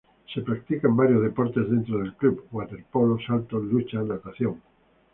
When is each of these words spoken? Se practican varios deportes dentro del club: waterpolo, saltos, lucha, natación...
Se 0.33 0.41
practican 0.41 0.95
varios 0.97 1.21
deportes 1.21 1.69
dentro 1.69 1.99
del 1.99 2.15
club: 2.15 2.47
waterpolo, 2.51 3.19
saltos, 3.23 3.63
lucha, 3.65 4.01
natación... 4.01 4.59